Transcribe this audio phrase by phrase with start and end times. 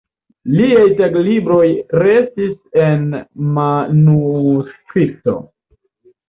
[0.59, 1.67] Liaj taglibroj
[2.05, 2.55] restis
[2.85, 3.05] en
[3.59, 5.37] manuskripto.